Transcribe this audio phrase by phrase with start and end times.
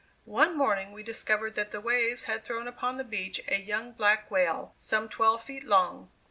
[0.25, 4.31] One morning we discovered that the waves had thrown upon the beach a young black
[4.31, 6.09] whale some twelve feet long.